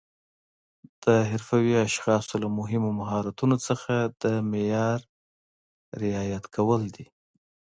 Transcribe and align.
د 1.03 1.05
حرفوي 1.31 1.73
اشخاصو 1.87 2.35
له 2.43 2.47
مهمو 2.57 2.89
مهارتونو 2.99 3.55
څخه 3.67 3.95
د 4.23 4.23
معیار 4.51 4.99
رعایت 6.01 6.43
کول 6.55 6.81
دي. 6.95 7.05